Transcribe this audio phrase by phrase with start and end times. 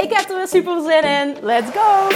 [0.00, 1.36] Ik heb er weer super zin in.
[1.42, 2.08] Let's go!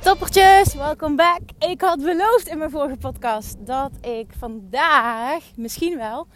[0.00, 1.40] Toppertjes, welkom back.
[1.58, 6.26] Ik had beloofd in mijn vorige podcast dat ik vandaag misschien wel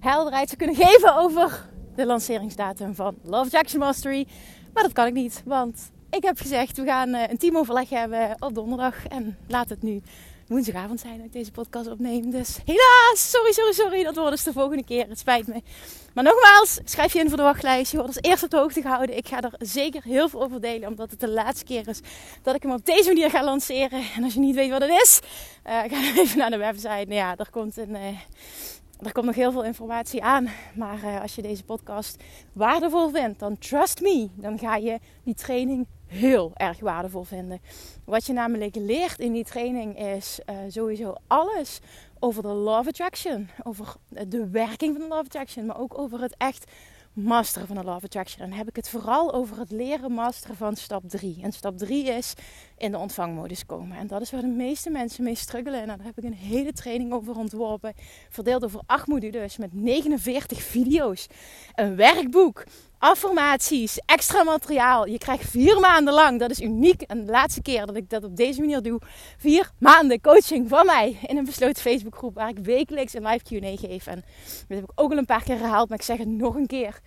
[0.00, 4.26] helderheid zou kunnen geven over de lanceringsdatum van Love Jackson Mastery.
[4.74, 8.36] Maar dat kan ik niet, want ik heb gezegd we gaan eh, een teamoverleg hebben
[8.38, 9.06] op donderdag.
[9.06, 10.02] En laat het nu
[10.46, 12.30] woensdagavond zijn dat ik deze podcast opneem.
[12.30, 14.02] Dus helaas, sorry, sorry, sorry.
[14.02, 15.08] Dat wordt dus de volgende keer.
[15.08, 15.62] Het spijt me.
[16.14, 17.90] Maar nogmaals, schrijf je in voor de wachtlijst.
[17.90, 19.16] Je wordt als eerste op de hoogte gehouden.
[19.16, 20.88] Ik ga er zeker heel veel over delen.
[20.88, 22.00] Omdat het de laatste keer is
[22.42, 24.02] dat ik hem op deze manier ga lanceren.
[24.16, 25.20] En als je niet weet wat het is,
[25.66, 26.88] uh, ga even naar de website.
[26.88, 27.90] Nou ja, er komt een...
[27.90, 28.06] Uh,
[29.02, 30.48] er komt nog heel veel informatie aan.
[30.74, 32.22] Maar als je deze podcast
[32.52, 34.28] waardevol vindt, dan trust me.
[34.34, 37.60] Dan ga je die training heel erg waardevol vinden.
[38.04, 41.80] Wat je namelijk leert in die training is uh, sowieso alles
[42.18, 43.48] over de Love Attraction.
[43.62, 45.66] Over de werking van de Love Attraction.
[45.66, 46.70] Maar ook over het echt
[47.16, 48.48] masteren van de Love Attraction.
[48.48, 51.38] Dan heb ik het vooral over het leren masteren van stap 3.
[51.42, 52.34] En stap 3 is
[52.76, 53.96] in de ontvangmodus komen.
[53.96, 55.80] En dat is waar de meeste mensen mee struggelen.
[55.80, 57.94] En daar heb ik een hele training over ontworpen.
[58.28, 61.26] Verdeeld over 8 modules met 49 video's.
[61.74, 62.64] Een werkboek
[63.06, 65.06] affirmaties, extra materiaal.
[65.06, 67.02] Je krijgt vier maanden lang, dat is uniek.
[67.02, 69.00] En de laatste keer dat ik dat op deze manier doe,
[69.38, 73.76] vier maanden coaching van mij in een besloten Facebookgroep waar ik wekelijks een live Q&A
[73.76, 74.06] geef.
[74.06, 74.24] En
[74.68, 76.66] dat heb ik ook al een paar keer herhaald, maar ik zeg het nog een
[76.66, 77.00] keer.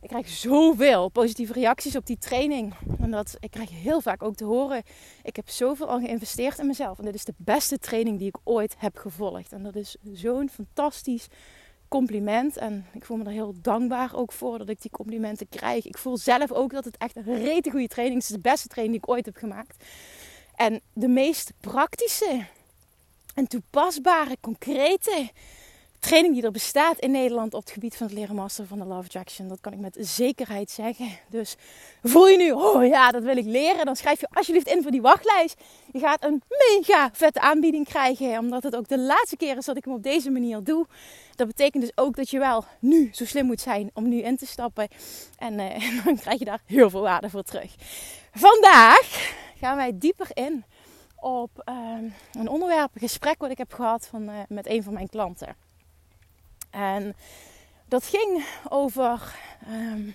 [0.00, 2.74] Ik krijg zoveel positieve reacties op die training.
[3.00, 4.82] En dat, ik krijg heel vaak ook te horen.
[5.22, 6.98] Ik heb zoveel al geïnvesteerd in mezelf.
[6.98, 9.52] En dit is de beste training die ik ooit heb gevolgd.
[9.52, 11.26] En dat is zo'n fantastisch
[11.96, 12.56] compliment.
[12.56, 15.86] En ik voel me er heel dankbaar ook voor dat ik die complimenten krijg.
[15.86, 18.28] Ik voel zelf ook dat het echt een rete goede training is.
[18.28, 19.84] Is de beste training die ik ooit heb gemaakt.
[20.54, 22.46] En de meest praktische
[23.34, 25.30] en toepasbare, concrete
[26.06, 28.84] training die er bestaat in Nederland op het gebied van het leren masteren van de
[28.84, 29.48] Love Attraction.
[29.48, 31.08] Dat kan ik met zekerheid zeggen.
[31.28, 31.56] Dus
[32.02, 33.84] voel je nu, oh ja, dat wil ik leren.
[33.84, 35.60] Dan schrijf je alsjeblieft in voor die wachtlijst.
[35.92, 38.38] Je gaat een mega vette aanbieding krijgen.
[38.38, 40.86] Omdat het ook de laatste keer is dat ik hem op deze manier doe.
[41.34, 44.36] Dat betekent dus ook dat je wel nu zo slim moet zijn om nu in
[44.36, 44.88] te stappen.
[45.38, 47.74] En, uh, dan krijg je daar heel veel waarde voor terug.
[48.32, 50.64] Vandaag gaan wij dieper in
[51.16, 51.76] op uh,
[52.32, 55.65] een onderwerp, een gesprek wat ik heb gehad van, uh, met een van mijn klanten.
[56.76, 57.14] En
[57.88, 59.34] dat ging over,
[59.68, 60.14] um,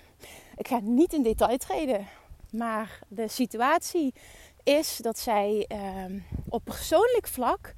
[0.56, 2.06] ik ga niet in detail treden,
[2.50, 4.14] maar de situatie
[4.62, 5.68] is dat zij
[6.04, 7.74] um, op persoonlijk vlak,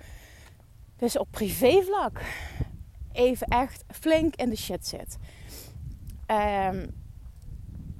[0.96, 2.20] dus op privévlak,
[3.12, 5.16] even echt flink in de shit zit.
[6.26, 7.02] Um,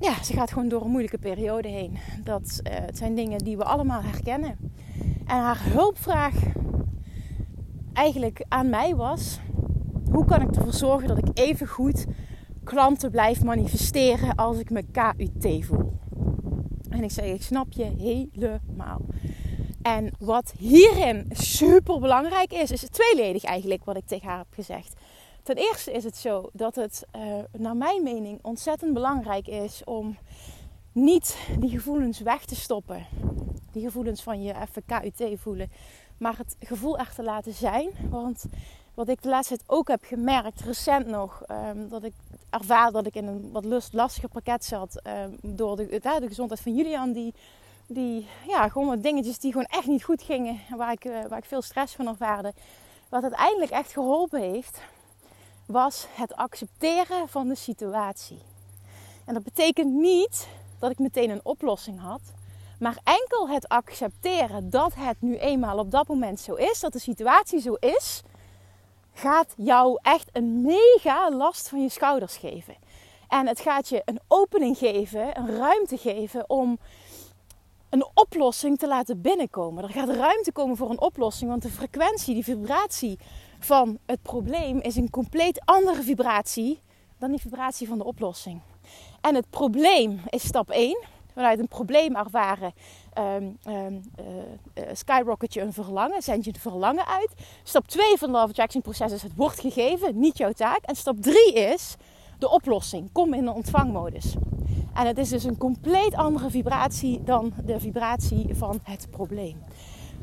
[0.01, 1.99] ja, ze gaat gewoon door een moeilijke periode heen.
[2.25, 4.73] Dat uh, het zijn dingen die we allemaal herkennen.
[5.27, 6.35] En haar hulpvraag
[7.93, 9.39] eigenlijk aan mij was:
[10.15, 12.05] hoe kan ik ervoor zorgen dat ik even goed
[12.65, 15.93] klanten blijf manifesteren als ik me KUT voel?
[16.89, 19.01] En ik zeg, ik snap je helemaal.
[19.83, 24.93] En wat hierin super belangrijk is, is tweeledig eigenlijk wat ik tegen haar heb gezegd.
[25.43, 27.23] Ten eerste is het zo dat het, uh,
[27.59, 30.17] naar mijn mening, ontzettend belangrijk is om
[30.93, 33.07] niet die gevoelens weg te stoppen.
[33.73, 35.71] Die gevoelens van je even KUT voelen.
[36.19, 37.91] Maar het gevoel echt te laten zijn.
[38.11, 38.45] Want
[38.95, 42.13] wat ik de laatste tijd ook heb gemerkt, recent nog, um, dat ik
[42.51, 45.01] ervaar dat ik in een wat lastiger pakket zat.
[45.07, 47.35] Um, door de, de, gezondheid van Julian, die,
[47.87, 50.61] die ja, gewoon wat dingetjes die gewoon echt niet goed gingen.
[50.77, 52.53] Waar ik, uh, waar ik veel stress van ervaarde.
[53.09, 54.81] Wat uiteindelijk echt geholpen heeft,
[55.67, 58.39] was het accepteren van de situatie.
[59.25, 60.49] En dat betekent niet
[60.79, 62.21] dat ik meteen een oplossing had.
[62.79, 66.99] Maar enkel het accepteren dat het nu eenmaal op dat moment zo is, dat de
[66.99, 68.23] situatie zo is,
[69.15, 72.75] gaat jou echt een mega last van je schouders geven.
[73.29, 76.79] En het gaat je een opening geven, een ruimte geven om
[77.91, 79.85] een oplossing te laten binnenkomen.
[79.85, 83.19] Er gaat ruimte komen voor een oplossing, want de frequentie, die vibratie
[83.59, 86.81] van het probleem is een compleet andere vibratie
[87.19, 88.61] dan die vibratie van de oplossing.
[89.21, 90.99] En het probleem is stap 1.
[91.35, 92.73] Vanuit een probleem ervaren
[93.19, 97.33] um, um, uh, skyrocket je een verlangen, zend je een verlangen uit.
[97.63, 100.79] Stap 2 van het Love Attraction proces is het wordt gegeven, niet jouw taak.
[100.83, 101.97] En stap 3 is
[102.39, 103.13] de oplossing.
[103.13, 104.35] Kom in de ontvangmodus.
[104.95, 109.63] En het is dus een compleet andere vibratie dan de vibratie van het probleem.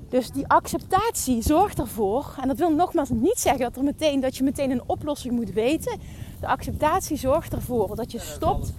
[0.10, 4.38] Dus die acceptatie zorgt ervoor, en dat wil nogmaals niet zeggen dat, er meteen, dat
[4.38, 6.00] je meteen een oplossing moet weten.
[6.40, 8.74] De acceptatie zorgt ervoor dat je stopt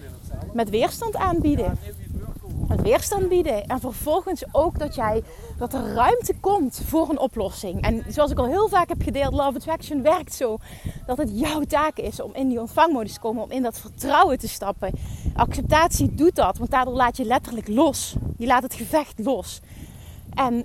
[0.52, 1.78] met weerstand aanbieden.
[2.80, 3.66] Weerstand bieden.
[3.66, 5.22] En vervolgens ook dat, jij,
[5.58, 7.82] dat er ruimte komt voor een oplossing.
[7.82, 10.58] En zoals ik al heel vaak heb gedeeld, Love Attraction werkt zo
[11.06, 14.38] dat het jouw taak is om in die ontvangmodus te komen, om in dat vertrouwen
[14.38, 14.90] te stappen.
[15.34, 18.14] Acceptatie doet dat, want daardoor laat je letterlijk los.
[18.38, 19.60] Je laat het gevecht los.
[20.34, 20.64] En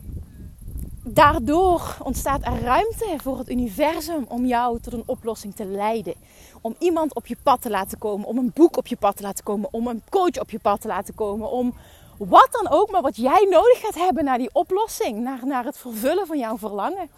[1.04, 6.14] daardoor ontstaat er ruimte voor het universum om jou tot een oplossing te leiden.
[6.62, 9.24] Om iemand op je pad te laten komen, om een boek op je pad te
[9.24, 11.74] laten komen, om een coach op je pad te laten komen, om
[12.18, 15.78] wat dan ook, maar wat jij nodig gaat hebben naar die oplossing, naar, naar het
[15.78, 17.10] vervullen van jouw verlangen,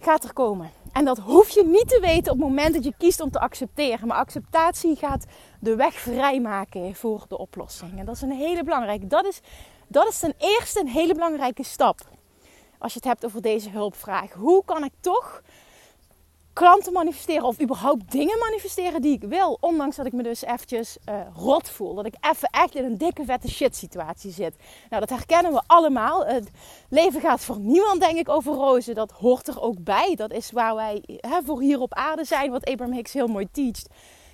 [0.00, 0.70] gaat er komen.
[0.92, 3.40] En dat hoef je niet te weten op het moment dat je kiest om te
[3.40, 4.08] accepteren.
[4.08, 5.24] Maar acceptatie gaat
[5.60, 7.98] de weg vrijmaken voor de oplossing.
[7.98, 9.06] En dat is een hele belangrijke.
[9.06, 9.40] Dat is,
[9.86, 12.00] dat is ten eerste een hele belangrijke stap
[12.78, 14.32] als je het hebt over deze hulpvraag.
[14.32, 15.42] Hoe kan ik toch
[16.52, 19.58] klanten manifesteren of überhaupt dingen manifesteren die ik wil.
[19.60, 21.94] Ondanks dat ik me dus eventjes uh, rot voel.
[21.94, 24.56] Dat ik even echt in een dikke vette shit situatie zit.
[24.90, 26.26] Nou, dat herkennen we allemaal.
[26.26, 26.50] Het
[26.88, 28.94] leven gaat voor niemand denk ik over rozen.
[28.94, 30.14] Dat hoort er ook bij.
[30.14, 32.50] Dat is waar wij hè, voor hier op aarde zijn.
[32.50, 33.88] Wat Abraham Hicks heel mooi teacht.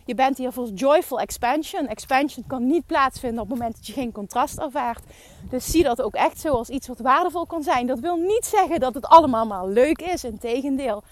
[0.05, 1.87] Je bent hier voor joyful expansion.
[1.87, 5.03] Expansion kan niet plaatsvinden op het moment dat je geen contrast ervaart.
[5.51, 7.87] Dus zie dat ook echt zo als iets wat waardevol kan zijn.
[7.87, 10.25] Dat wil niet zeggen dat het allemaal maar leuk is.
[10.25, 11.03] Integendeel.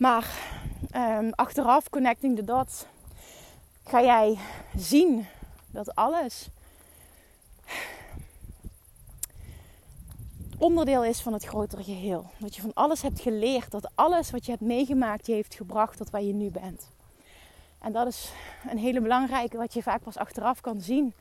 [0.00, 0.26] Maar
[0.96, 2.84] um, achteraf, connecting the dots,
[3.84, 4.38] ga jij
[4.76, 5.26] zien
[5.70, 6.48] dat alles
[10.58, 12.30] onderdeel is van het grotere geheel.
[12.38, 13.70] Dat je van alles hebt geleerd.
[13.70, 16.90] Dat alles wat je hebt meegemaakt je heeft gebracht tot waar je nu bent.
[17.78, 18.32] En dat is
[18.68, 21.14] een hele belangrijke wat je vaak pas achteraf kan zien.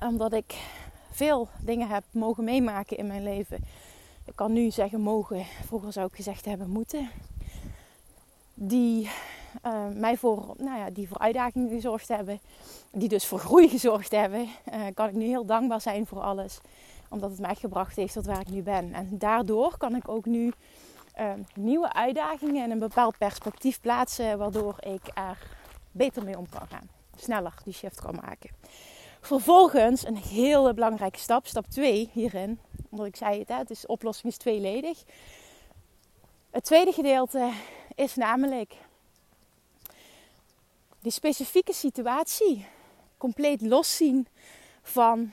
[0.00, 0.54] Omdat ik
[1.10, 3.64] veel dingen heb mogen meemaken in mijn leven.
[4.28, 5.44] Ik kan nu zeggen mogen.
[5.66, 7.10] Vroeger zou ik gezegd hebben moeten.
[8.54, 9.10] Die
[9.66, 12.40] uh, mij voor, nou ja, die voor uitdagingen gezorgd hebben.
[12.92, 14.48] Die dus voor groei gezorgd hebben.
[14.72, 16.60] Uh, kan ik nu heel dankbaar zijn voor alles.
[17.08, 18.92] Omdat het mij gebracht heeft tot waar ik nu ben.
[18.92, 20.52] En daardoor kan ik ook nu
[21.20, 24.38] uh, nieuwe uitdagingen en een bepaald perspectief plaatsen.
[24.38, 25.38] Waardoor ik er
[25.92, 26.88] beter mee om kan gaan.
[27.16, 28.50] Sneller die shift kan maken.
[29.20, 32.58] Vervolgens een hele belangrijke stap, stap 2 hierin.
[32.88, 35.02] Omdat ik zei het, hè, het is, oplossing is tweeledig.
[36.50, 37.52] Het tweede gedeelte
[37.94, 38.74] is namelijk
[41.00, 42.66] die specifieke situatie
[43.16, 44.26] compleet loszien
[44.82, 45.32] van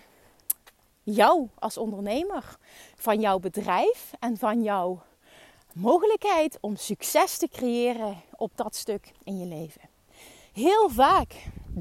[1.04, 2.58] jou als ondernemer,
[2.96, 5.04] van jouw bedrijf en van jouw
[5.74, 9.82] mogelijkheid om succes te creëren op dat stuk in je leven.
[10.54, 11.34] Heel vaak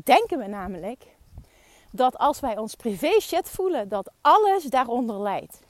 [0.04, 1.13] denken we namelijk
[1.96, 5.60] dat als wij ons privé shit voelen, dat alles daaronder leidt.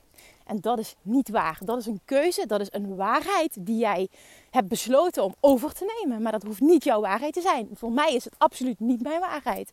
[0.44, 1.58] En dat is niet waar.
[1.64, 4.08] Dat is een keuze, dat is een waarheid die jij
[4.50, 6.22] hebt besloten om over te nemen.
[6.22, 7.68] Maar dat hoeft niet jouw waarheid te zijn.
[7.72, 9.70] Voor mij is het absoluut niet mijn waarheid.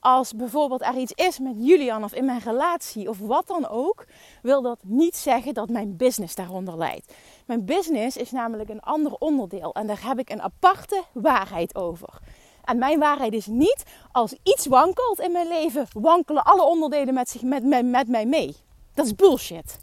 [0.00, 4.06] Als bijvoorbeeld er iets is met Julian of in mijn relatie of wat dan ook,
[4.42, 7.14] wil dat niet zeggen dat mijn business daaronder leidt.
[7.46, 12.20] Mijn business is namelijk een ander onderdeel en daar heb ik een aparte waarheid over.
[12.64, 17.30] En mijn waarheid is niet, als iets wankelt in mijn leven, wankelen alle onderdelen met,
[17.30, 18.56] zich, met, met, mij mee.
[18.94, 19.78] Dat is bullshit.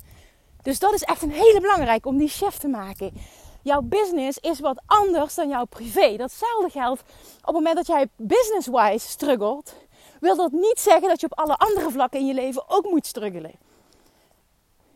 [0.61, 3.13] Dus dat is echt een hele belangrijke om die shift te maken.
[3.63, 6.15] Jouw business is wat anders dan jouw privé.
[6.17, 7.01] Datzelfde geldt
[7.39, 9.75] op het moment dat jij business-wise struggelt.
[10.19, 13.05] Wil dat niet zeggen dat je op alle andere vlakken in je leven ook moet
[13.05, 13.51] struggelen.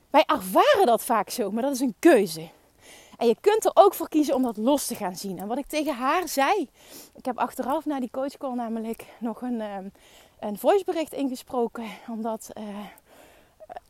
[0.09, 2.49] Wij ervaren dat vaak zo, maar dat is een keuze.
[3.17, 5.39] En je kunt er ook voor kiezen om dat los te gaan zien.
[5.39, 6.69] En wat ik tegen haar zei.
[7.15, 9.91] Ik heb achteraf na die coachcall namelijk nog een, um,
[10.39, 11.85] een voicebericht ingesproken.
[12.09, 12.63] Omdat, uh,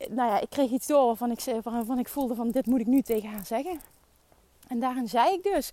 [0.08, 2.86] nou ja, ik kreeg iets door waarvan ik, waarvan ik voelde van dit moet ik
[2.86, 3.80] nu tegen haar zeggen.
[4.66, 5.70] En daarin zei ik dus,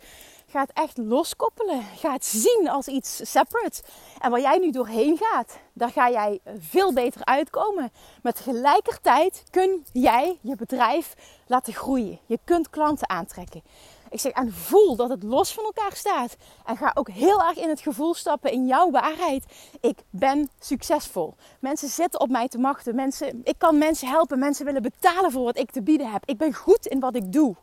[0.48, 1.84] ga het echt loskoppelen.
[1.84, 3.82] Ga het zien als iets separate.
[4.20, 7.92] En waar jij nu doorheen gaat, daar ga jij veel beter uitkomen.
[8.22, 11.14] Met tegelijkertijd kun jij je bedrijf
[11.48, 12.20] laten groeien.
[12.26, 13.64] Je kunt klanten aantrekken.
[14.10, 16.36] Ik zeg, en voel dat het los van elkaar staat.
[16.66, 19.46] En ga ook heel erg in het gevoel stappen in jouw waarheid.
[19.80, 21.36] Ik ben succesvol.
[21.60, 22.96] Mensen zitten op mij te machten.
[22.96, 24.40] Mensen, ik kan mensen helpen.
[24.40, 26.24] Mensen willen betalen voor wat ik te bieden heb.
[26.26, 27.56] Ik ben goed in wat ik doe.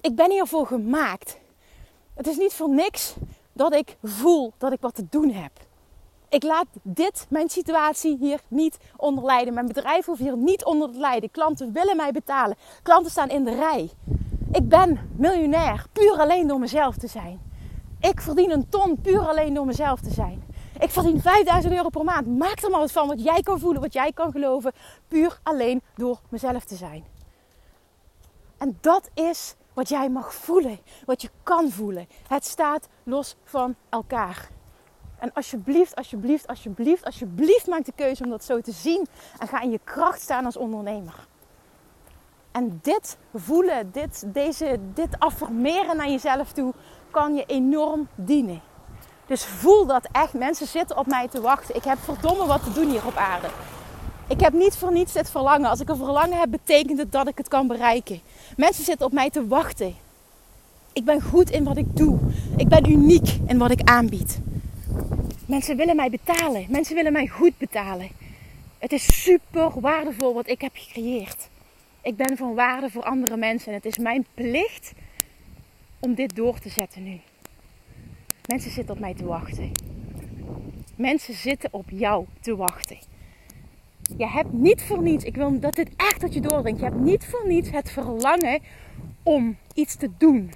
[0.00, 1.38] Ik ben hiervoor gemaakt.
[2.14, 3.14] Het is niet voor niks
[3.52, 5.52] dat ik voel dat ik wat te doen heb.
[6.28, 9.54] Ik laat dit, mijn situatie hier niet onder lijden.
[9.54, 11.30] Mijn bedrijf hoeft hier niet onder te lijden.
[11.30, 12.56] Klanten willen mij betalen.
[12.82, 13.90] Klanten staan in de rij.
[14.52, 17.40] Ik ben miljonair puur alleen door mezelf te zijn.
[18.00, 20.42] Ik verdien een ton puur alleen door mezelf te zijn.
[20.78, 22.26] Ik verdien 5000 euro per maand.
[22.26, 24.72] Maak er maar wat van wat jij kan voelen, wat jij kan geloven.
[25.08, 27.04] Puur alleen door mezelf te zijn.
[28.58, 32.08] En dat is wat jij mag voelen, wat je kan voelen.
[32.28, 34.48] Het staat los van elkaar.
[35.18, 39.06] En alsjeblieft, alsjeblieft, alsjeblieft, alsjeblieft maak de keuze om dat zo te zien.
[39.38, 41.28] En ga in je kracht staan als ondernemer.
[42.52, 46.74] En dit voelen, dit, deze, dit affirmeren naar jezelf toe,
[47.10, 48.60] kan je enorm dienen.
[49.26, 50.32] Dus voel dat echt.
[50.32, 51.74] Mensen zitten op mij te wachten.
[51.74, 53.48] Ik heb verdomme wat te doen hier op aarde.
[54.30, 55.70] Ik heb niet voor niets dit verlangen.
[55.70, 58.20] Als ik een verlangen heb, betekent het dat ik het kan bereiken.
[58.56, 59.94] Mensen zitten op mij te wachten.
[60.92, 62.18] Ik ben goed in wat ik doe.
[62.56, 64.40] Ik ben uniek in wat ik aanbied.
[65.46, 66.66] Mensen willen mij betalen.
[66.68, 68.08] Mensen willen mij goed betalen.
[68.78, 71.48] Het is super waardevol wat ik heb gecreëerd.
[72.02, 74.92] Ik ben van waarde voor andere mensen en het is mijn plicht
[75.98, 77.20] om dit door te zetten nu.
[78.46, 79.72] Mensen zitten op mij te wachten.
[80.96, 83.09] Mensen zitten op jou te wachten.
[84.18, 86.80] Je hebt niet voor niets, ik wil dat dit echt dat je doordringt.
[86.80, 88.60] Je hebt niet voor niets het verlangen
[89.22, 90.52] om iets te doen.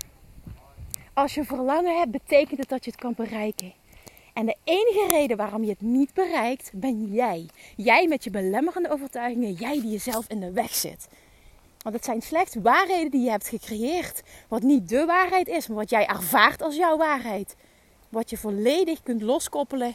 [1.12, 3.72] Als je verlangen hebt, betekent het dat je het kan bereiken.
[4.32, 7.46] En de enige reden waarom je het niet bereikt, ben jij.
[7.76, 11.08] Jij met je belemmerende overtuigingen, jij die jezelf in de weg zit.
[11.82, 14.22] Want het zijn slechts waarheden die je hebt gecreëerd.
[14.48, 17.56] Wat niet de waarheid is, maar wat jij ervaart als jouw waarheid.
[18.08, 19.94] Wat je volledig kunt loskoppelen.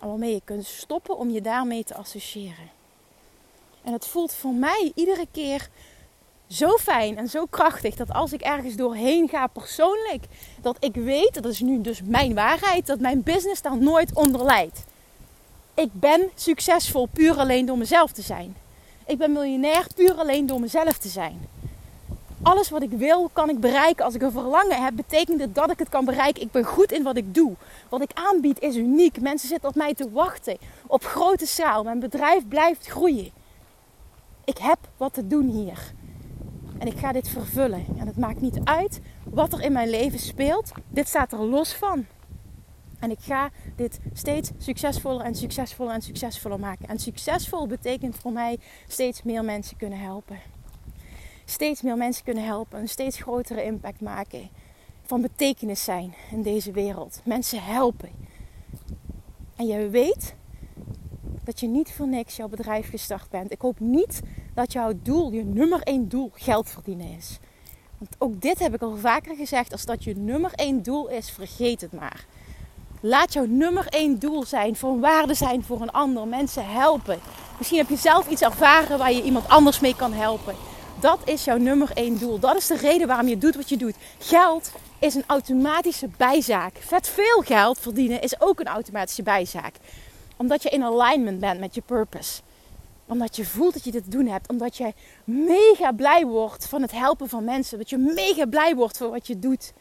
[0.00, 2.70] Waarmee je kunt stoppen om je daarmee te associëren.
[3.84, 5.68] En het voelt voor mij iedere keer
[6.46, 10.24] zo fijn en zo krachtig dat als ik ergens doorheen ga persoonlijk,
[10.60, 14.44] dat ik weet, dat is nu dus mijn waarheid, dat mijn business daar nooit onder
[14.44, 14.84] leidt.
[15.74, 18.56] Ik ben succesvol puur alleen door mezelf te zijn.
[19.06, 21.48] Ik ben miljonair puur alleen door mezelf te zijn.
[22.42, 24.04] Alles wat ik wil, kan ik bereiken.
[24.04, 26.42] Als ik een verlangen heb, betekent het dat ik het kan bereiken.
[26.42, 27.54] Ik ben goed in wat ik doe.
[27.88, 29.20] Wat ik aanbied is uniek.
[29.20, 30.56] Mensen zitten op mij te wachten.
[30.86, 31.82] Op grote schaal.
[31.82, 33.30] Mijn bedrijf blijft groeien.
[34.44, 35.92] Ik heb wat te doen hier.
[36.78, 37.84] En ik ga dit vervullen.
[37.98, 40.72] En het maakt niet uit wat er in mijn leven speelt.
[40.88, 42.06] Dit staat er los van.
[42.98, 46.88] En ik ga dit steeds succesvoller en succesvoller en succesvoller maken.
[46.88, 50.38] En succesvol betekent voor mij steeds meer mensen kunnen helpen.
[51.50, 52.80] Steeds meer mensen kunnen helpen.
[52.80, 54.48] Een steeds grotere impact maken.
[55.02, 57.20] Van betekenis zijn in deze wereld.
[57.24, 58.10] Mensen helpen.
[59.56, 60.34] En je weet
[61.44, 63.52] dat je niet voor niks jouw bedrijf gestart bent.
[63.52, 64.20] Ik hoop niet
[64.54, 67.38] dat jouw doel, je nummer één doel, geld verdienen is.
[67.98, 69.72] Want ook dit heb ik al vaker gezegd.
[69.72, 72.26] Als dat je nummer één doel is, vergeet het maar.
[73.00, 76.26] Laat jouw nummer één doel zijn, van waarde zijn voor een ander.
[76.26, 77.18] Mensen helpen.
[77.58, 80.54] Misschien heb je zelf iets ervaren waar je iemand anders mee kan helpen.
[81.00, 82.38] Dat is jouw nummer één doel.
[82.38, 83.94] Dat is de reden waarom je doet wat je doet.
[84.18, 86.76] Geld is een automatische bijzaak.
[86.76, 89.74] Vet veel geld verdienen is ook een automatische bijzaak.
[90.36, 92.40] Omdat je in alignment bent met je purpose.
[93.06, 94.48] Omdat je voelt dat je dit te doen hebt.
[94.48, 94.92] Omdat je
[95.24, 97.78] mega blij wordt van het helpen van mensen.
[97.78, 99.72] Dat je mega blij wordt voor wat je doet.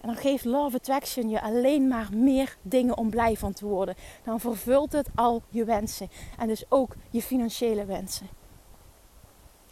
[0.00, 3.94] En dan geeft Love Attraction je alleen maar meer dingen om blij van te worden.
[4.24, 6.10] Dan vervult het al je wensen.
[6.38, 8.37] En dus ook je financiële wensen.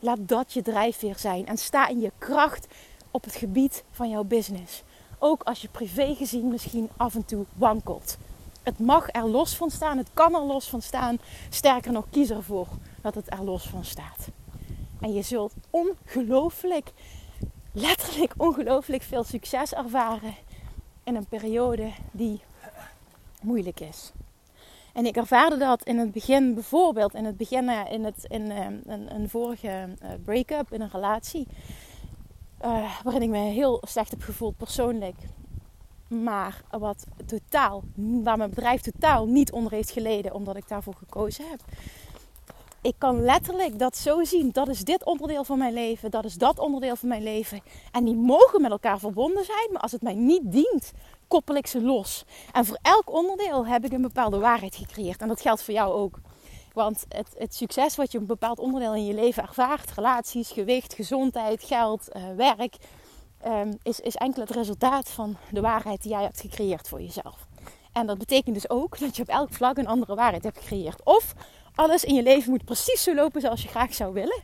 [0.07, 1.47] Laat dat je drijfveer zijn.
[1.47, 2.67] En sta in je kracht
[3.11, 4.83] op het gebied van jouw business.
[5.19, 8.17] Ook als je privé gezien misschien af en toe wankelt.
[8.63, 9.99] Het mag er los van staan.
[9.99, 11.19] Het kan er los van staan.
[11.51, 12.67] Sterker nog, kies ervoor
[13.01, 14.29] dat het er los van staat.
[15.01, 16.93] En je zult ongelooflijk
[17.73, 20.35] letterlijk ongelooflijk veel succes ervaren
[21.05, 22.41] in een periode die
[23.41, 24.13] moeilijk is.
[24.97, 28.51] En ik ervaarde dat in het begin, bijvoorbeeld in het begin uh, in, het, in
[28.51, 28.67] uh,
[29.09, 31.47] een, vorige uh, break-up in een relatie,
[33.03, 35.17] waarin ik me heel slecht heb gevoeld persoonlijk.
[36.09, 41.49] Maar wat totaal, waar mijn bedrijf totaal niet onder heeft geleden, omdat ik daarvoor gekozen
[41.51, 41.61] heb
[42.87, 44.51] ik kan letterlijk dat zo zien.
[44.53, 46.11] Dat is dit onderdeel van mijn leven.
[46.11, 47.61] Dat is dat onderdeel van mijn leven.
[47.93, 49.69] En die mogen met elkaar verbonden zijn.
[49.73, 50.93] Maar als het mij niet dient,
[51.29, 52.25] koppel ik ze los.
[52.53, 55.21] En voor elk onderdeel heb ik een bepaalde waarheid gecreëerd.
[55.21, 56.19] En dat geldt voor jou ook.
[56.73, 60.95] Want het, het succes wat je een bepaald onderdeel in je leven ervaart, relaties, gewicht,
[60.95, 62.77] gezondheid, geld, uh, werk,
[63.47, 67.47] um, is, is enkel het resultaat van de waarheid die jij hebt gecreëerd voor jezelf.
[67.93, 71.05] En dat betekent dus ook dat je op elk vlak een andere waarheid hebt gecreëerd.
[71.05, 71.35] Of
[71.75, 74.43] alles in je leven moet precies zo lopen zoals je graag zou willen.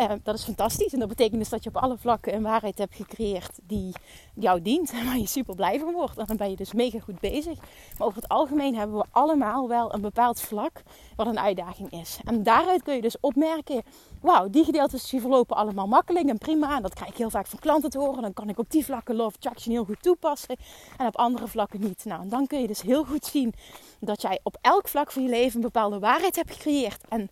[0.00, 0.92] Uh, dat is fantastisch.
[0.92, 3.94] En dat betekent dus dat je op alle vlakken een waarheid hebt gecreëerd die
[4.34, 4.92] jou dient.
[4.92, 6.18] En waar je super blij van wordt.
[6.18, 7.58] En dan ben je dus mega goed bezig.
[7.98, 10.82] Maar over het algemeen hebben we allemaal wel een bepaald vlak
[11.16, 12.18] wat een uitdaging is.
[12.24, 13.82] En daaruit kun je dus opmerken:
[14.20, 16.76] wauw, die gedeeltes die verlopen allemaal makkelijk en prima.
[16.76, 18.22] En dat krijg ik heel vaak van klanten te horen.
[18.22, 20.56] Dan kan ik op die vlakken Love Attraction heel goed toepassen.
[20.96, 22.04] En op andere vlakken niet.
[22.04, 23.54] Nou, en dan kun je dus heel goed zien
[24.00, 27.00] dat jij op elk vlak van je leven een bepaalde waarheid hebt gecreëerd.
[27.08, 27.30] En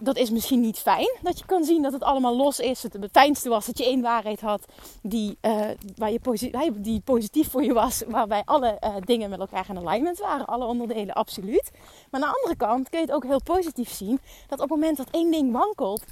[0.00, 1.18] dat is misschien niet fijn.
[1.22, 2.82] Dat je kan zien dat het allemaal los is.
[2.82, 4.64] Het, fijnste was dat je één waarheid had
[5.02, 8.02] die, uh, waar je positief, die positief voor je was.
[8.08, 10.46] Waarbij alle uh, dingen met elkaar in alignment waren.
[10.46, 11.70] Alle onderdelen, absoluut.
[12.10, 14.20] Maar aan de andere kant kun je het ook heel positief zien.
[14.48, 16.04] Dat op het moment dat één ding wankelt.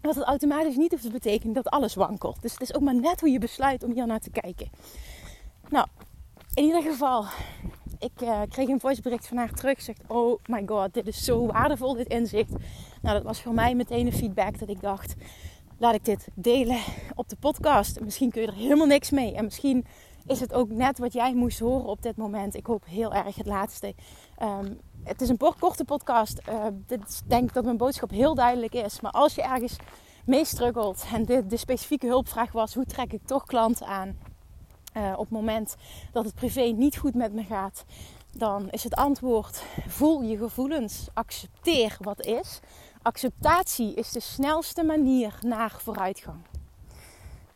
[0.00, 2.42] Dat het automatisch niet hoeft te betekenen dat alles wankelt.
[2.42, 4.70] Dus het is ook maar net hoe je besluit om hier naar te kijken.
[5.68, 5.86] Nou,
[6.54, 7.24] in ieder geval,
[8.00, 9.80] ik uh, kreeg een voicebericht van haar terug.
[9.82, 12.50] Zegt, oh my god, dit is zo waardevol, dit inzicht.
[13.02, 15.14] Nou, dat was voor mij meteen een feedback dat ik dacht,
[15.78, 16.78] laat ik dit delen
[17.14, 18.00] op de podcast.
[18.00, 19.34] Misschien kun je er helemaal niks mee.
[19.34, 19.86] En misschien
[20.26, 22.54] is het ook net wat jij moest horen op dit moment.
[22.54, 23.94] Ik hoop heel erg het laatste.
[24.42, 26.40] Um, het is een korte podcast.
[26.48, 29.00] Uh, dit denk dat mijn boodschap heel duidelijk is.
[29.00, 29.76] Maar als je ergens
[30.24, 34.29] mee struggelt en de specifieke hulpvraag was, hoe trek ik toch klanten aan?
[34.96, 35.76] Uh, op het moment
[36.12, 37.84] dat het privé niet goed met me gaat,
[38.32, 42.60] dan is het antwoord: voel je gevoelens, accepteer wat is.
[43.02, 46.40] Acceptatie is de snelste manier naar vooruitgang.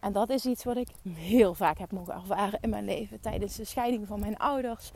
[0.00, 3.20] En dat is iets wat ik heel vaak heb mogen ervaren in mijn leven.
[3.20, 4.90] Tijdens de scheiding van mijn ouders,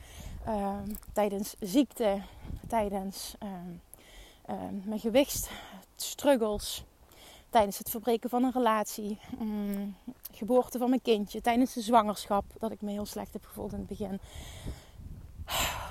[0.49, 0.76] uh,
[1.12, 2.23] tijdens ziekte,
[2.66, 4.54] tijdens uh,
[4.85, 6.85] mijn gewichtsstruggles,
[7.50, 9.97] tijdens het verbreken van een relatie, um,
[10.33, 13.78] geboorte van mijn kindje, tijdens de zwangerschap, dat ik me heel slecht heb gevoeld in
[13.78, 14.21] het begin.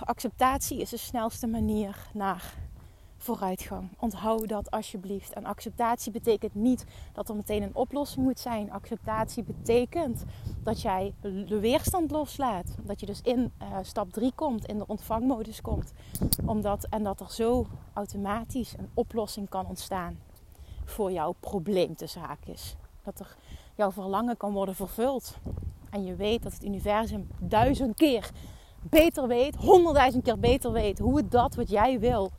[0.04, 2.54] Acceptatie is de snelste manier naar
[3.18, 3.90] vooruitgang.
[4.00, 5.34] Onthoud dat alsjeblieft.
[5.34, 8.72] En acceptatie betekent niet dat er meteen een oplossing moet zijn.
[8.72, 10.24] Acceptatie betekent
[10.64, 12.76] dat jij de weerstand loslaat.
[12.82, 15.94] Dat je dus in uh, stap 3 komt, in de ontvangmodus komt.
[16.46, 20.27] Omdat, en dat er zo automatisch een oplossing kan ontstaan
[20.90, 22.76] voor jouw probleem tussen haakjes.
[23.04, 23.36] Dat er
[23.76, 25.36] jouw verlangen kan worden vervuld.
[25.90, 28.30] En je weet dat het universum duizend keer
[28.82, 32.32] beter weet, honderdduizend keer beter weet hoe het dat wat jij wil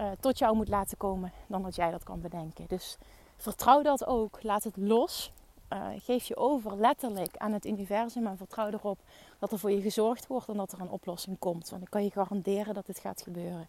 [0.00, 2.64] uh, tot jou moet laten komen dan dat jij dat kan bedenken.
[2.68, 2.98] Dus
[3.36, 4.42] vertrouw dat ook.
[4.42, 5.32] Laat het los.
[5.72, 8.98] Uh, geef je over letterlijk aan het universum en vertrouw erop
[9.38, 11.70] dat er voor je gezorgd wordt en dat er een oplossing komt.
[11.70, 13.66] Want ik kan je garanderen dat dit gaat gebeuren.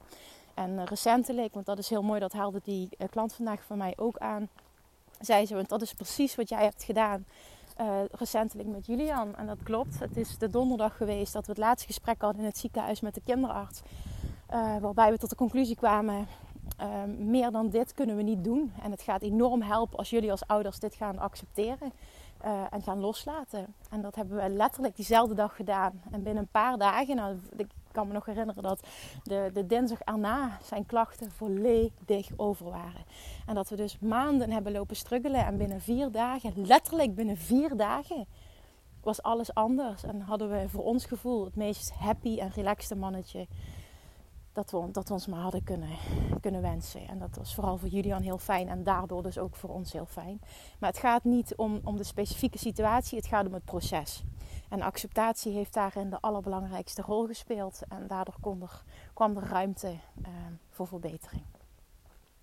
[0.57, 3.93] En uh, recentelijk, want dat is heel mooi, dat haalde die klant vandaag van mij
[3.95, 4.49] ook aan,
[5.19, 7.25] zei ze, want dat is precies wat jij hebt gedaan.
[8.11, 9.35] recentelijk met Julian.
[9.35, 9.99] En dat klopt.
[9.99, 13.13] Het is de donderdag geweest dat we het laatste gesprek hadden in het ziekenhuis met
[13.13, 13.81] de kinderarts.
[14.81, 16.27] Waarbij we tot de conclusie kwamen:
[16.81, 18.73] uh, meer dan dit kunnen we niet doen.
[18.81, 21.91] En het gaat enorm helpen als jullie als ouders dit gaan accepteren
[22.71, 23.73] en gaan loslaten.
[23.89, 26.01] En dat hebben we letterlijk diezelfde dag gedaan.
[26.11, 27.67] En binnen een paar dagen, nou, ik
[27.97, 28.87] kan me nog herinneren dat
[29.23, 33.05] de, de dinsdag erna zijn klachten volledig over waren.
[33.45, 35.45] En dat we dus maanden hebben lopen struggelen.
[35.45, 38.27] En binnen vier dagen, letterlijk binnen vier dagen,
[39.03, 40.03] was alles anders.
[40.03, 43.47] En hadden we voor ons gevoel het meest happy en relaxte mannetje
[44.53, 45.97] dat we, dat we ons maar hadden kunnen,
[46.41, 47.07] kunnen wensen.
[47.07, 50.05] En dat was vooral voor Julian heel fijn en daardoor dus ook voor ons heel
[50.05, 50.39] fijn.
[50.79, 54.23] Maar het gaat niet om, om de specifieke situatie, het gaat om het proces.
[54.69, 57.81] En acceptatie heeft daarin de allerbelangrijkste rol gespeeld.
[57.89, 60.27] En daardoor kon er, kwam er ruimte uh,
[60.69, 61.43] voor verbetering.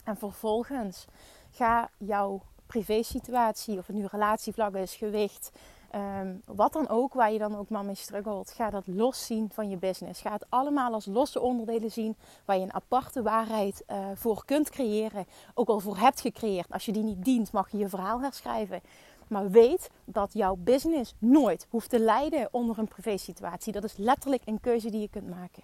[0.04, 1.06] En vervolgens
[1.50, 5.50] ga jouw privésituatie, of het nu relatievlak is, gewicht,
[5.94, 9.50] Um, wat dan ook, waar je dan ook maar mee struggelt, ga dat los zien
[9.52, 10.20] van je business.
[10.20, 14.70] Ga het allemaal als losse onderdelen zien waar je een aparte waarheid uh, voor kunt
[14.70, 15.26] creëren.
[15.54, 16.72] Ook al voor hebt gecreëerd.
[16.72, 18.80] Als je die niet dient, mag je je verhaal herschrijven.
[19.28, 23.72] Maar weet dat jouw business nooit hoeft te lijden onder een privésituatie.
[23.72, 25.62] Dat is letterlijk een keuze die je kunt maken.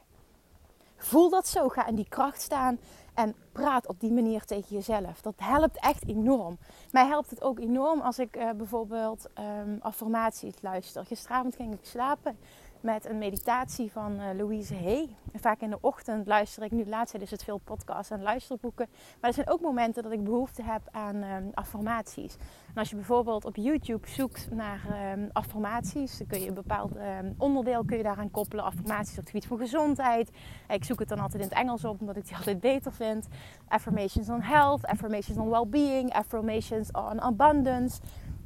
[0.97, 1.69] Voel dat zo.
[1.69, 2.79] Ga in die kracht staan
[3.15, 5.21] en praat op die manier tegen jezelf.
[5.21, 6.59] Dat helpt echt enorm.
[6.91, 11.07] Mij helpt het ook enorm als ik uh, bijvoorbeeld um, affirmaties luister.
[11.07, 12.37] Gisteravond ging ik slapen
[12.81, 15.09] met een meditatie van uh, Louise Hay.
[15.35, 18.89] Vaak in de ochtend luister ik, nu tijd is het veel podcasts en luisterboeken.
[19.21, 22.37] Maar er zijn ook momenten dat ik behoefte heb aan um, affirmaties.
[22.69, 26.97] En als je bijvoorbeeld op YouTube zoekt naar um, affirmaties, dan kun je een bepaald
[26.97, 28.65] um, onderdeel kun je daaraan koppelen.
[28.65, 30.31] Affirmaties op het gebied van gezondheid.
[30.69, 33.29] Ik zoek het dan altijd in het Engels op, omdat ik die altijd beter vind.
[33.69, 38.01] Affirmations on health, affirmations on well-being, affirmations on abundance.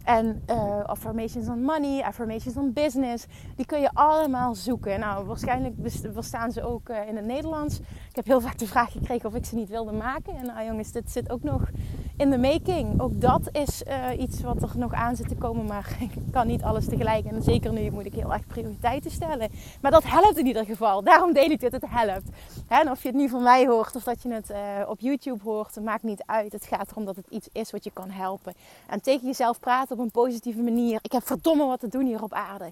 [0.05, 3.27] En uh, affirmations on money, affirmations on business.
[3.57, 5.01] Die kun je allemaal zoeken.
[5.01, 5.75] Nou, waarschijnlijk
[6.15, 7.79] bestaan ze ook uh, in het Nederlands.
[7.81, 10.37] Ik heb heel vaak de vraag gekregen of ik ze niet wilde maken.
[10.37, 11.71] En nou jongens, dit zit ook nog
[12.17, 13.01] in de making.
[13.01, 15.65] Ook dat is uh, iets wat er nog aan zit te komen.
[15.65, 17.25] Maar ik kan niet alles tegelijk.
[17.25, 19.51] En zeker nu moet ik heel erg prioriteiten stellen.
[19.81, 21.03] Maar dat helpt in ieder geval.
[21.03, 21.73] Daarom deel ik dit.
[21.73, 22.29] Het helpt.
[22.69, 24.57] En of je het nu van mij hoort of dat je het uh,
[24.89, 25.81] op YouTube hoort.
[25.81, 26.53] maakt niet uit.
[26.53, 28.55] Het gaat erom dat het iets is wat je kan helpen.
[28.87, 30.99] En tegen jezelf praten op een positieve manier.
[31.03, 32.71] Ik heb verdomme wat te doen hier op aarde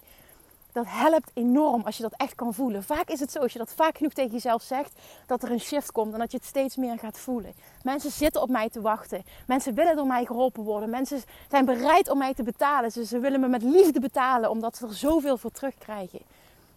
[0.73, 2.83] dat helpt enorm als je dat echt kan voelen.
[2.83, 5.59] Vaak is het zo, als je dat vaak genoeg tegen jezelf zegt, dat er een
[5.59, 7.53] shift komt en dat je het steeds meer gaat voelen.
[7.83, 9.23] Mensen zitten op mij te wachten.
[9.47, 10.89] Mensen willen door mij geholpen worden.
[10.89, 12.91] Mensen zijn bereid om mij te betalen.
[12.91, 16.19] Ze, willen me met liefde betalen, omdat ze er zoveel voor terugkrijgen.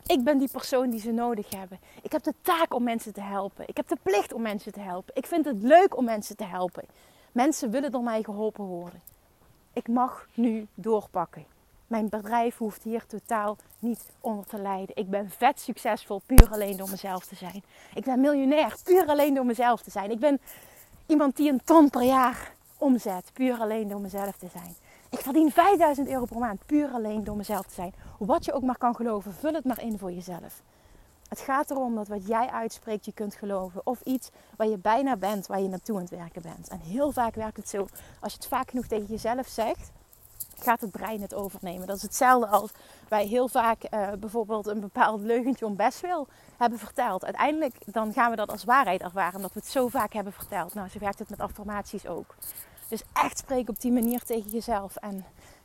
[0.07, 1.79] Ik ben die persoon die ze nodig hebben.
[2.03, 3.69] Ik heb de taak om mensen te helpen.
[3.69, 5.15] Ik heb de plicht om mensen te helpen.
[5.17, 6.85] Ik vind het leuk om mensen te helpen.
[7.33, 9.03] Mensen willen door mij geholpen worden.
[9.73, 11.56] Ik mag nu doorpakken.
[11.87, 14.97] Mijn bedrijf hoeft hier totaal niet onder te lijden.
[14.97, 17.63] Ik ben vet succesvol puur alleen door mezelf te zijn.
[17.95, 20.11] Ik ben miljonair puur alleen door mezelf te zijn.
[20.11, 20.41] Ik ben
[21.07, 24.75] iemand die een ton per jaar omzet puur alleen door mezelf te zijn.
[25.11, 27.95] Ik verdien 5000 euro per maand puur alleen door mezelf te zijn.
[28.19, 30.63] Wat je ook maar kan geloven, vul het maar in voor jezelf.
[31.29, 33.81] Het gaat erom dat wat jij uitspreekt je kunt geloven.
[33.85, 36.69] Of iets waar je bijna bent, waar je naartoe aan het werken bent.
[36.69, 37.87] En heel vaak werkt het zo,
[38.21, 39.91] als je het vaak genoeg tegen jezelf zegt,
[40.63, 41.87] gaat het brein het overnemen.
[41.87, 42.71] Dat is hetzelfde als
[43.09, 47.25] wij heel vaak uh, bijvoorbeeld een bepaald leugentje om best wil hebben verteld.
[47.25, 50.75] Uiteindelijk dan gaan we dat als waarheid ervaren, omdat we het zo vaak hebben verteld.
[50.75, 52.35] Nou, zo werkt het met affirmaties ook.
[52.89, 54.97] Dus echt spreken op die manier tegen jezelf.
[54.97, 55.25] En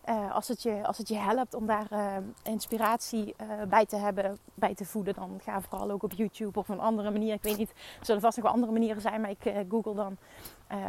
[0.09, 3.95] uh, als, het je, als het je helpt om daar uh, inspiratie uh, bij te
[3.95, 7.33] hebben, bij te voeden, dan ga vooral ook op YouTube of een andere manier.
[7.33, 10.17] Ik weet niet, er zullen vast nog wel andere manieren zijn, maar ik google dan.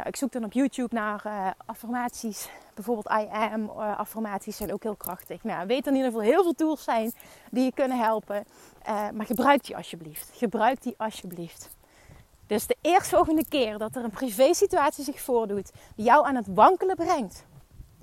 [0.03, 2.49] ik zoek dan op YouTube naar affirmaties.
[2.73, 5.43] Bijvoorbeeld I am affirmaties zijn ook heel krachtig.
[5.43, 7.11] Nou, weet in ieder geval heel veel tools zijn
[7.51, 8.43] die je kunnen helpen.
[9.13, 10.31] maar gebruik die alsjeblieft.
[10.33, 11.69] Gebruik die alsjeblieft.
[12.47, 16.47] Dus de eerstvolgende keer dat er een privé situatie zich voordoet die jou aan het
[16.53, 17.45] wankelen brengt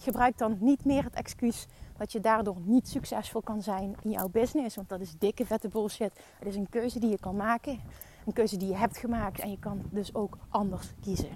[0.02, 4.28] gebruik dan niet meer het excuus dat je daardoor niet succesvol kan zijn in jouw
[4.28, 4.76] business.
[4.76, 6.12] Want dat is dikke vette bullshit.
[6.38, 7.80] Het is een keuze die je kan maken.
[8.26, 9.40] Een keuze die je hebt gemaakt.
[9.40, 11.28] En je kan dus ook anders kiezen.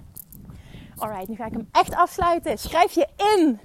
[0.95, 2.57] Alright, nu ga ik hem echt afsluiten.
[2.57, 3.59] Schrijf je in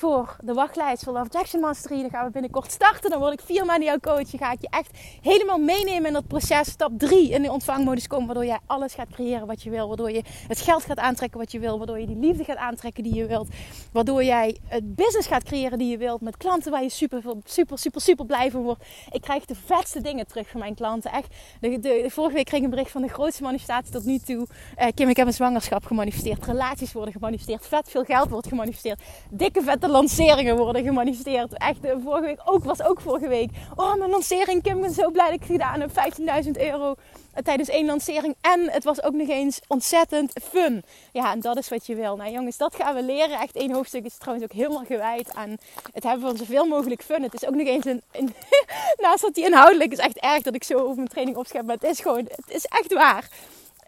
[0.00, 2.00] voor de wachtlijst voor Love Jackson Mastery.
[2.00, 3.10] Dan gaan we binnenkort starten.
[3.10, 4.30] Dan word ik vier maanden jouw coach.
[4.30, 6.70] Dan ga ik je echt helemaal meenemen in dat proces.
[6.70, 8.26] Stap 3 in de ontvangmodus komen.
[8.26, 9.88] Waardoor jij alles gaat creëren wat je wil.
[9.88, 11.78] Waardoor je het geld gaat aantrekken wat je wil.
[11.78, 13.48] Waardoor je die liefde gaat aantrekken die je wilt.
[13.92, 16.20] Waardoor jij het business gaat creëren die je wilt.
[16.20, 18.84] Met klanten waar je super, super, super, super blij van wordt.
[19.10, 21.12] Ik krijg de vetste dingen terug van mijn klanten.
[21.12, 21.34] Echt.
[21.60, 24.46] De, vorige week kreeg ik een bericht van de grootste manifestatie tot nu toe.
[24.78, 26.46] Uh, Kim, ik heb een zwangerschap gemanifesteerd.
[26.46, 27.66] Relaties worden gemanifesteerd.
[27.66, 29.02] Vet veel geld wordt gemanifesteerd.
[29.30, 31.58] Dikke vette lanceringen worden gemanifesteerd.
[31.58, 33.50] Echt, eh, vorige week ook, was ook vorige week.
[33.76, 35.90] Oh, mijn lancering, Kim, ik ben zo blij dat ik gedaan heb.
[35.90, 36.94] 15.000 euro
[37.32, 38.34] eh, tijdens één lancering.
[38.40, 40.84] En het was ook nog eens ontzettend fun.
[41.12, 42.16] Ja, en dat is wat je wil.
[42.16, 43.40] Nou jongens, dat gaan we leren.
[43.40, 45.56] Echt één hoofdstuk is trouwens ook helemaal gewijd aan
[45.92, 47.22] het hebben van zoveel mogelijk fun.
[47.22, 48.02] Het is ook nog eens een...
[48.12, 48.34] een
[49.02, 51.64] naast dat die inhoudelijk is echt erg dat ik zo over mijn training opschep.
[51.64, 53.28] Maar het is gewoon, het is echt waar.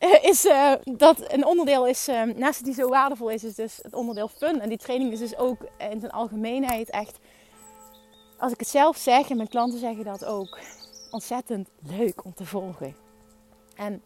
[0.08, 3.78] Eh, is uh, dat een onderdeel is, uh, naast die zo waardevol is, is dus
[3.82, 4.60] het onderdeel fun.
[4.60, 7.18] En die training is dus ook in zijn algemeenheid echt,
[8.38, 10.58] als ik het zelf zeg en mijn klanten zeggen dat ook,
[11.10, 12.96] ontzettend leuk om te volgen.
[13.74, 14.02] En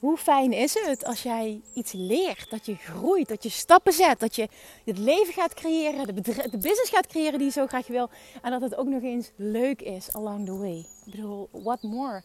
[0.00, 4.20] hoe fijn is het als jij iets leert, dat je groeit, dat je stappen zet,
[4.20, 4.48] dat je
[4.84, 8.10] het leven gaat creëren, de, de business gaat creëren die je zo graag wil.
[8.42, 10.78] En dat het ook nog eens leuk is along the way.
[10.78, 12.22] Ik bedoel, what more?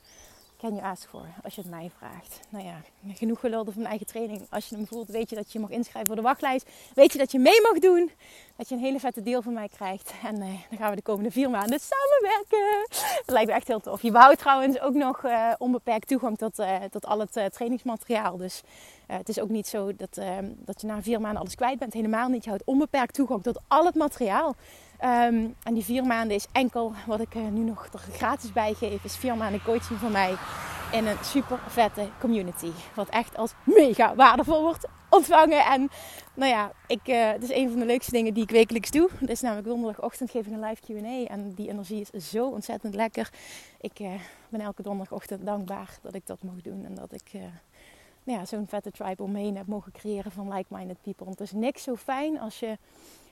[0.61, 1.09] Can you ask?
[1.43, 2.39] Als je het mij vraagt.
[2.49, 2.81] Nou ja,
[3.13, 4.41] genoeg gelul van mijn eigen training.
[4.49, 6.69] Als je hem voelt, weet je dat je mag inschrijven voor de wachtlijst.
[6.93, 8.11] Weet je dat je mee mag doen.
[8.55, 10.13] Dat je een hele vette deel van mij krijgt.
[10.23, 12.87] En eh, dan gaan we de komende vier maanden samenwerken.
[13.25, 14.01] Dat lijkt me echt heel tof.
[14.01, 18.37] Je behoudt trouwens ook nog uh, onbeperkt toegang tot, uh, tot al het trainingsmateriaal.
[18.37, 18.61] Dus
[19.07, 20.21] het is ook niet zo dat,
[20.55, 21.93] dat je na vier maanden alles kwijt bent.
[21.93, 22.43] Helemaal niet.
[22.43, 24.55] Je houdt onbeperkt toegang tot al het materiaal.
[25.03, 28.73] Um, en die vier maanden is enkel wat ik er nu nog er gratis bij
[28.73, 29.03] geef.
[29.03, 30.35] Is vier maanden coaching van mij
[30.91, 32.71] in een super vette community.
[32.93, 35.65] Wat echt als mega waardevol wordt ontvangen.
[35.65, 35.89] En
[36.33, 39.09] nou ja, ik, uh, het is een van de leukste dingen die ik wekelijks doe.
[39.19, 41.25] Dat is namelijk donderdagochtend geef ik een live Q&A.
[41.33, 43.29] En die energie is zo ontzettend lekker.
[43.79, 44.11] Ik uh,
[44.49, 46.85] ben elke donderdagochtend dankbaar dat ik dat mag doen.
[46.85, 47.31] En dat ik
[48.23, 51.25] nou ja, zo'n vette tribe omheen heb mogen creëren van like-minded people.
[51.25, 52.77] Want het is niks zo fijn als je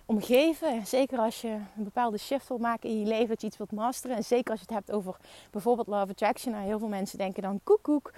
[0.09, 0.87] omgeven.
[0.87, 3.71] Zeker als je een bepaalde shift wil maken in je leven, dat je iets wilt
[3.71, 4.15] masteren.
[4.15, 5.15] En zeker als je het hebt over
[5.51, 6.53] bijvoorbeeld Love Attraction.
[6.53, 8.11] Nou, heel veel mensen denken dan koek koek.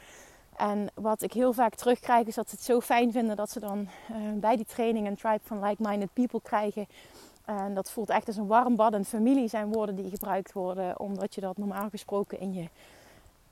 [0.55, 3.59] En wat ik heel vaak terugkrijg is dat ze het zo fijn vinden dat ze
[3.59, 6.87] dan uh, bij die training een tribe van like-minded people krijgen.
[7.45, 8.93] En dat voelt echt als een warm bad.
[8.93, 12.67] En familie zijn woorden die gebruikt worden, omdat je dat normaal gesproken in je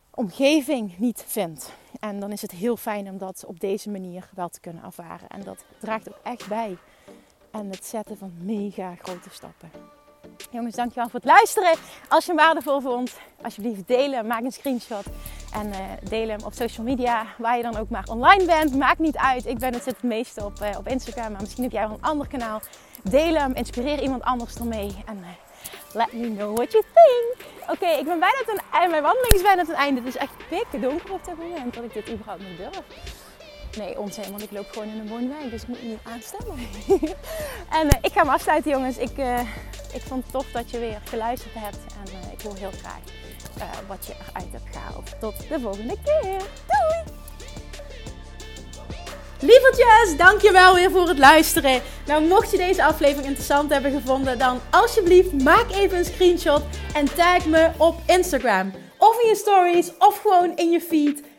[0.10, 1.74] omgeving niet vindt.
[2.00, 5.30] En dan is het heel fijn om dat op deze manier wel te kunnen ervaren.
[5.30, 6.78] En dat draagt ook echt bij
[7.52, 9.72] aan het zetten van mega grote stappen.
[10.52, 11.72] Jongens, dankjewel voor het luisteren.
[12.08, 14.28] Als je hem waardevol vond, alsjeblieft delen.
[14.28, 15.06] Maak een screenshot
[15.54, 15.76] en uh,
[16.10, 17.26] deel hem op social media.
[17.38, 18.76] Waar je dan ook maar online bent.
[18.76, 19.46] Maakt niet uit.
[19.46, 21.32] Ik ben het, zit het meeste op, uh, op Instagram.
[21.32, 22.62] Maar misschien heb jij wel een ander kanaal.
[23.04, 23.54] Deel hem.
[23.54, 24.96] Inspireer iemand anders ermee.
[25.06, 25.28] En uh,
[25.94, 27.48] let me know what you think.
[27.70, 28.90] Oké, ik ben bijna ten einde.
[28.90, 30.00] Mijn wandeling is bijna ten einde.
[30.00, 31.74] Het is echt pikken donker op dit moment.
[31.74, 32.84] Dat ik dit überhaupt niet durf.
[33.78, 36.56] Nee, onzin, want ik loop gewoon in een woonwijk, dus ik moet niet aanstellen.
[37.80, 38.98] en uh, ik ga me afsluiten, jongens.
[38.98, 39.40] Ik, uh,
[39.94, 41.78] ik vond het tof dat je weer geluisterd hebt.
[42.06, 43.02] En uh, ik hoor heel graag
[43.88, 45.20] wat je eruit hebt gehaald.
[45.20, 46.38] Tot de volgende keer.
[46.68, 47.18] Doei!
[49.42, 51.82] Lievertjes, dankjewel weer voor het luisteren.
[52.06, 56.62] Nou, mocht je deze aflevering interessant hebben gevonden, dan alsjeblieft maak even een screenshot
[56.94, 58.72] en tag me op Instagram.
[58.98, 61.24] Of in je stories, of gewoon in je feed.